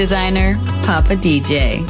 [0.00, 1.89] Designer, Papa DJ.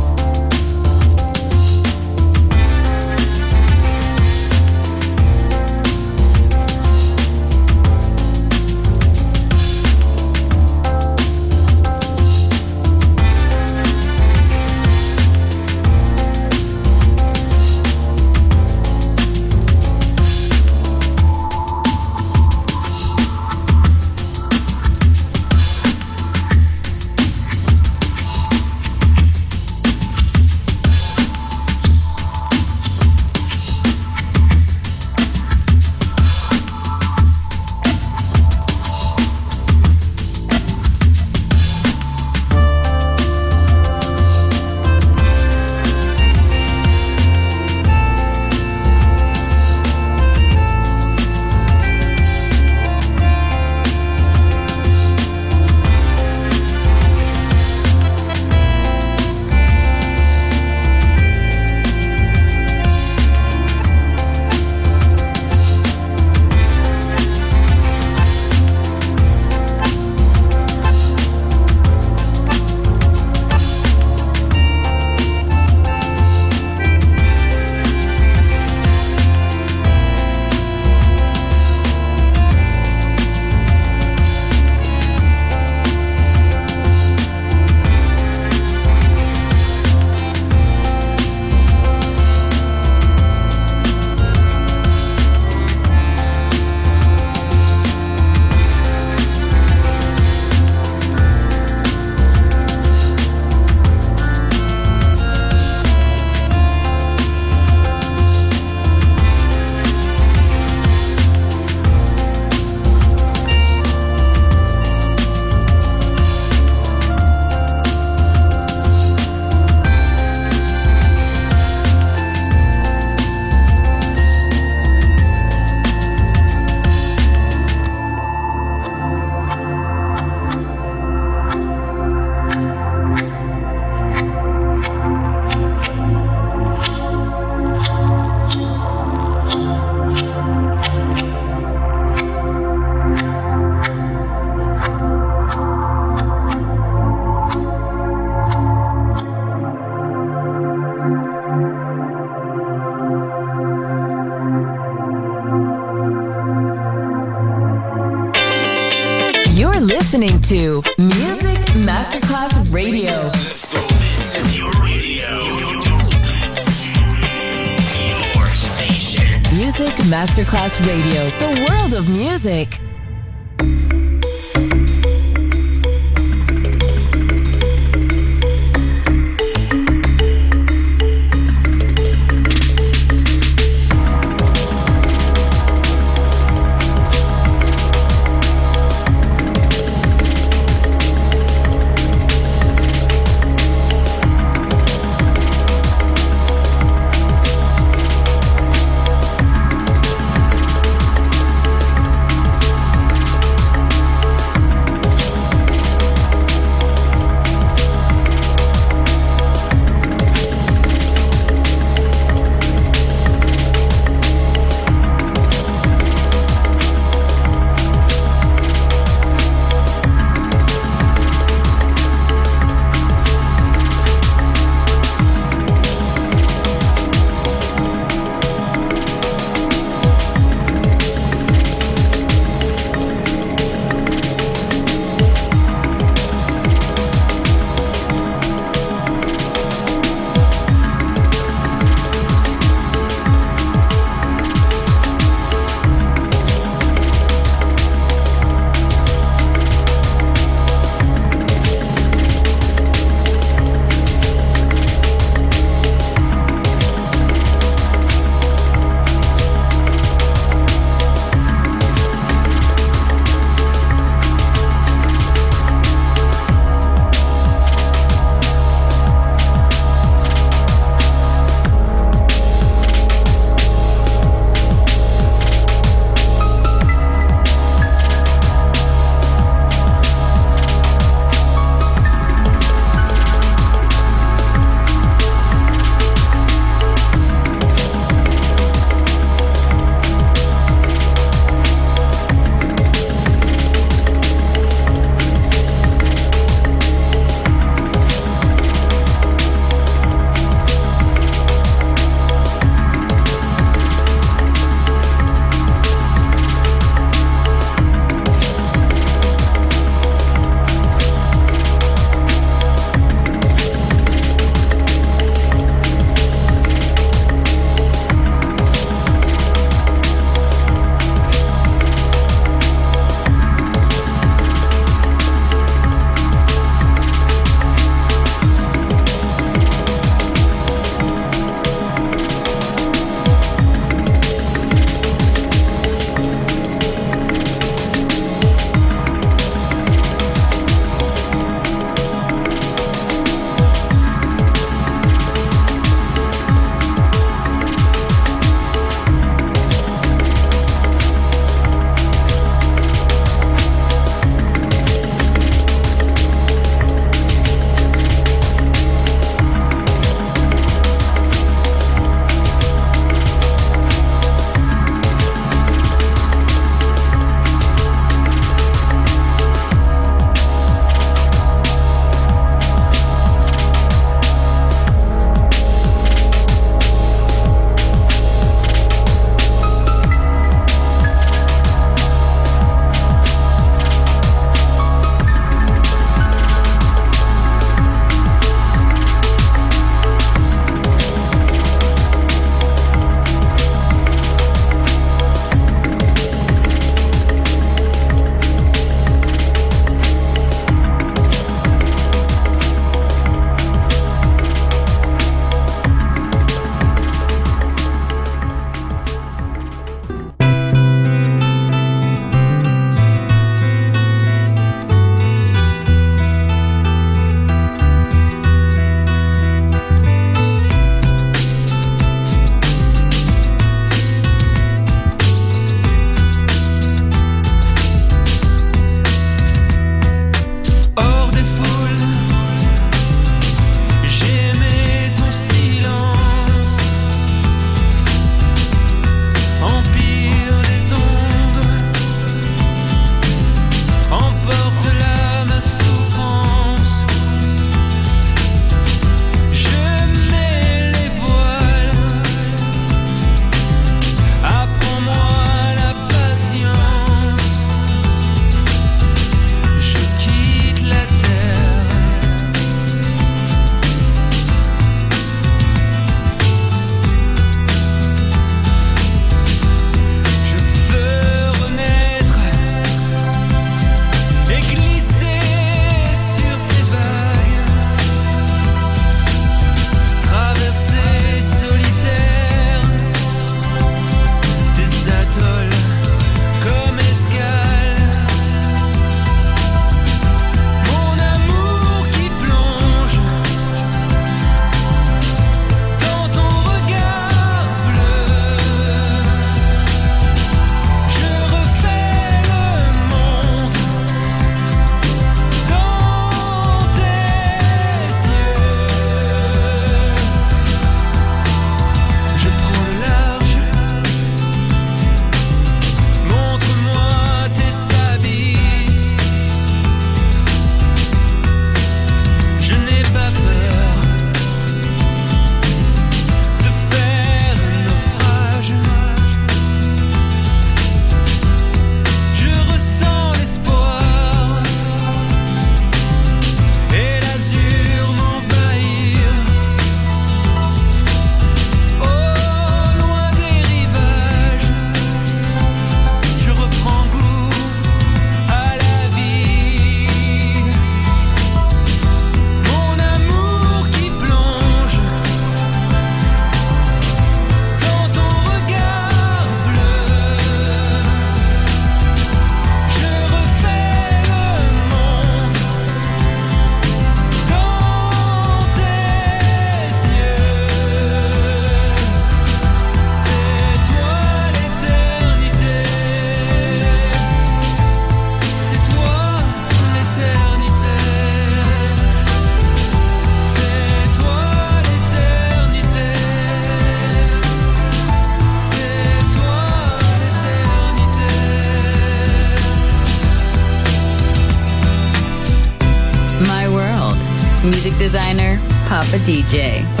[599.31, 600.00] DJ.